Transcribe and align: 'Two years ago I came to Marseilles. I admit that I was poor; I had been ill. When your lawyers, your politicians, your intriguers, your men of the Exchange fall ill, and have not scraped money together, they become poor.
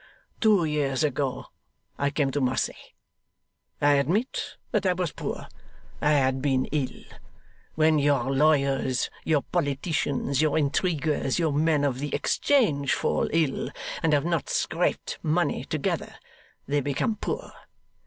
'Two 0.39 0.65
years 0.65 1.03
ago 1.03 1.45
I 1.99 2.09
came 2.09 2.31
to 2.31 2.41
Marseilles. 2.41 2.93
I 3.79 3.91
admit 3.97 4.57
that 4.71 4.87
I 4.87 4.93
was 4.93 5.11
poor; 5.11 5.45
I 6.01 6.09
had 6.13 6.41
been 6.41 6.65
ill. 6.71 7.03
When 7.75 7.99
your 7.99 8.31
lawyers, 8.33 9.11
your 9.23 9.43
politicians, 9.43 10.41
your 10.41 10.57
intriguers, 10.57 11.37
your 11.37 11.53
men 11.53 11.83
of 11.83 11.99
the 11.99 12.15
Exchange 12.15 12.91
fall 12.95 13.29
ill, 13.31 13.69
and 14.01 14.13
have 14.13 14.25
not 14.25 14.49
scraped 14.49 15.19
money 15.21 15.65
together, 15.65 16.15
they 16.67 16.81
become 16.81 17.17
poor. 17.17 17.53